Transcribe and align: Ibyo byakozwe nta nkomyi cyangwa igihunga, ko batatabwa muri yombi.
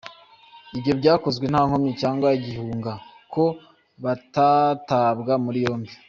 Ibyo 0.77 0.91
byakozwe 0.99 1.45
nta 1.47 1.61
nkomyi 1.67 1.91
cyangwa 2.01 2.27
igihunga, 2.37 2.91
ko 3.33 3.43
batatabwa 4.03 5.33
muri 5.45 5.59
yombi. 5.65 5.91